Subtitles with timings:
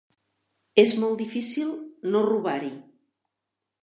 [0.83, 1.69] És molt difícil
[2.15, 2.73] no robar-hi.